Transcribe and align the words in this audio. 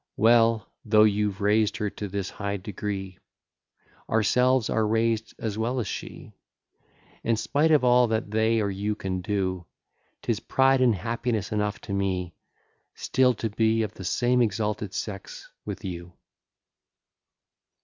Well 0.17 0.67
though 0.83 1.03
you've 1.03 1.41
raised 1.41 1.77
her 1.77 1.91
to 1.91 2.07
this 2.07 2.31
high 2.31 2.57
degree, 2.57 3.19
Ourselves 4.09 4.67
are 4.67 4.87
raised 4.87 5.35
as 5.37 5.59
well 5.59 5.79
as 5.79 5.85
she; 5.87 6.33
And, 7.23 7.37
spite 7.37 7.69
of 7.69 7.83
all 7.83 8.07
that 8.07 8.31
they 8.31 8.61
or 8.61 8.71
you 8.71 8.95
can 8.95 9.21
do, 9.21 9.63
'Tis 10.23 10.39
pride 10.39 10.81
and 10.81 10.95
happiness 10.95 11.51
enough 11.51 11.79
to 11.81 11.93
me, 11.93 12.33
Still 12.95 13.35
to 13.35 13.51
be 13.51 13.83
of 13.83 13.93
the 13.93 14.03
same 14.03 14.41
exalted 14.41 14.95
sex 14.95 15.51
with 15.65 15.85
you. 15.85 16.11